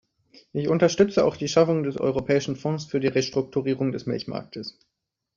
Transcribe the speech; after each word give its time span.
Ich 0.51 0.67
unterstütze 0.67 1.23
auch 1.23 1.35
die 1.37 1.47
Schaffung 1.47 1.83
des 1.83 1.95
Europäischen 1.99 2.55
Fonds 2.55 2.85
für 2.85 2.99
die 2.99 3.05
Restrukturierung 3.07 3.91
des 3.91 4.07
Milchmarktes. 4.07 4.79